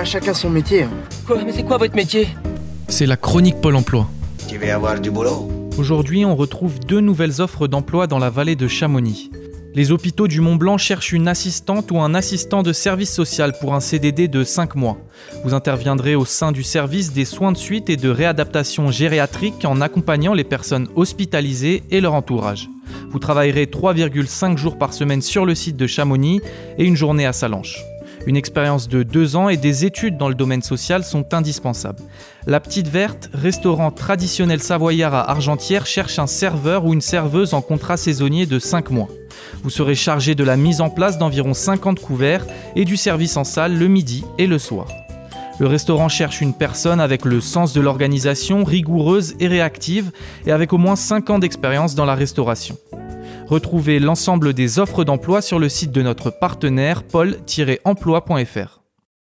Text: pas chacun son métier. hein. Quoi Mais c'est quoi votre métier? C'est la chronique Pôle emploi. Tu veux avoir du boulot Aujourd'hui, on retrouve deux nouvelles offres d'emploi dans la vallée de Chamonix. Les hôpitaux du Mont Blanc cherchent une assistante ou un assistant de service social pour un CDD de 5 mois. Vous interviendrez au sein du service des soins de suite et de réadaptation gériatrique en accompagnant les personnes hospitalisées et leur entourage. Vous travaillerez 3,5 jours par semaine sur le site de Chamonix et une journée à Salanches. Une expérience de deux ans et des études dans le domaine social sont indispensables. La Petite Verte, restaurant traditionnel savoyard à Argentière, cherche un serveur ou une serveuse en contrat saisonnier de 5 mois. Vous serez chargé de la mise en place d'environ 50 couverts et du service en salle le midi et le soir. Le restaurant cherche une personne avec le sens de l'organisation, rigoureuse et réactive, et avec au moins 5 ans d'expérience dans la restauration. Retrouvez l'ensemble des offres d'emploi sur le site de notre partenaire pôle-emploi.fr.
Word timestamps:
pas 0.00 0.06
chacun 0.06 0.32
son 0.32 0.48
métier. 0.48 0.84
hein. 0.84 0.90
Quoi 1.26 1.44
Mais 1.44 1.52
c'est 1.52 1.62
quoi 1.62 1.76
votre 1.76 1.94
métier? 1.94 2.26
C'est 2.88 3.04
la 3.04 3.18
chronique 3.18 3.60
Pôle 3.60 3.76
emploi. 3.76 4.08
Tu 4.48 4.56
veux 4.56 4.72
avoir 4.72 4.98
du 4.98 5.10
boulot 5.10 5.50
Aujourd'hui, 5.76 6.24
on 6.24 6.34
retrouve 6.36 6.80
deux 6.80 7.00
nouvelles 7.00 7.42
offres 7.42 7.66
d'emploi 7.68 8.06
dans 8.06 8.18
la 8.18 8.30
vallée 8.30 8.56
de 8.56 8.66
Chamonix. 8.66 9.30
Les 9.74 9.92
hôpitaux 9.92 10.26
du 10.26 10.40
Mont 10.40 10.56
Blanc 10.56 10.78
cherchent 10.78 11.12
une 11.12 11.28
assistante 11.28 11.90
ou 11.90 11.98
un 12.00 12.14
assistant 12.14 12.62
de 12.62 12.72
service 12.72 13.12
social 13.12 13.52
pour 13.60 13.74
un 13.74 13.80
CDD 13.80 14.26
de 14.26 14.42
5 14.42 14.74
mois. 14.74 14.96
Vous 15.44 15.52
interviendrez 15.52 16.14
au 16.14 16.24
sein 16.24 16.50
du 16.50 16.62
service 16.62 17.12
des 17.12 17.26
soins 17.26 17.52
de 17.52 17.58
suite 17.58 17.90
et 17.90 17.98
de 17.98 18.08
réadaptation 18.08 18.90
gériatrique 18.90 19.66
en 19.66 19.82
accompagnant 19.82 20.32
les 20.32 20.44
personnes 20.44 20.88
hospitalisées 20.96 21.82
et 21.90 22.00
leur 22.00 22.14
entourage. 22.14 22.70
Vous 23.10 23.18
travaillerez 23.18 23.66
3,5 23.66 24.56
jours 24.56 24.78
par 24.78 24.94
semaine 24.94 25.20
sur 25.20 25.44
le 25.44 25.54
site 25.54 25.76
de 25.76 25.86
Chamonix 25.86 26.40
et 26.78 26.86
une 26.86 26.96
journée 26.96 27.26
à 27.26 27.34
Salanches. 27.34 27.84
Une 28.26 28.36
expérience 28.36 28.88
de 28.88 29.02
deux 29.02 29.34
ans 29.34 29.48
et 29.48 29.56
des 29.56 29.86
études 29.86 30.18
dans 30.18 30.28
le 30.28 30.34
domaine 30.34 30.62
social 30.62 31.04
sont 31.04 31.32
indispensables. 31.32 32.02
La 32.46 32.60
Petite 32.60 32.88
Verte, 32.88 33.30
restaurant 33.32 33.90
traditionnel 33.90 34.60
savoyard 34.60 35.14
à 35.14 35.30
Argentière, 35.30 35.86
cherche 35.86 36.18
un 36.18 36.26
serveur 36.26 36.84
ou 36.84 36.92
une 36.92 37.00
serveuse 37.00 37.54
en 37.54 37.62
contrat 37.62 37.96
saisonnier 37.96 38.44
de 38.44 38.58
5 38.58 38.90
mois. 38.90 39.08
Vous 39.62 39.70
serez 39.70 39.94
chargé 39.94 40.34
de 40.34 40.44
la 40.44 40.56
mise 40.56 40.80
en 40.80 40.90
place 40.90 41.18
d'environ 41.18 41.54
50 41.54 42.00
couverts 42.00 42.46
et 42.76 42.84
du 42.84 42.96
service 42.96 43.36
en 43.36 43.44
salle 43.44 43.78
le 43.78 43.88
midi 43.88 44.24
et 44.36 44.46
le 44.46 44.58
soir. 44.58 44.88
Le 45.58 45.66
restaurant 45.66 46.08
cherche 46.08 46.40
une 46.40 46.54
personne 46.54 47.00
avec 47.00 47.24
le 47.24 47.40
sens 47.40 47.72
de 47.72 47.80
l'organisation, 47.80 48.64
rigoureuse 48.64 49.34
et 49.40 49.46
réactive, 49.46 50.10
et 50.46 50.52
avec 50.52 50.72
au 50.72 50.78
moins 50.78 50.96
5 50.96 51.28
ans 51.30 51.38
d'expérience 51.38 51.94
dans 51.94 52.06
la 52.06 52.14
restauration. 52.14 52.78
Retrouvez 53.50 53.98
l'ensemble 53.98 54.54
des 54.54 54.78
offres 54.78 55.02
d'emploi 55.02 55.42
sur 55.42 55.58
le 55.58 55.68
site 55.68 55.90
de 55.90 56.02
notre 56.02 56.30
partenaire 56.30 57.02
pôle-emploi.fr. 57.02 58.79